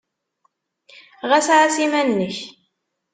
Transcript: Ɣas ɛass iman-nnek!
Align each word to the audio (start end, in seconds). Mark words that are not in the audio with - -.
Ɣas 1.29 1.47
ɛass 1.55 1.77
iman-nnek! 1.85 2.37